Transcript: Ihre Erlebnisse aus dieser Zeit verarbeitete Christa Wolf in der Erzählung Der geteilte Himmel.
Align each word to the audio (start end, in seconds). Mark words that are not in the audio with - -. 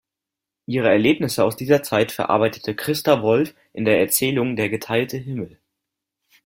Ihre 0.65 0.89
Erlebnisse 0.89 1.43
aus 1.43 1.55
dieser 1.55 1.83
Zeit 1.83 2.11
verarbeitete 2.11 2.73
Christa 2.75 3.21
Wolf 3.21 3.53
in 3.71 3.85
der 3.85 3.99
Erzählung 3.99 4.55
Der 4.55 4.67
geteilte 4.69 5.17
Himmel. 5.17 5.59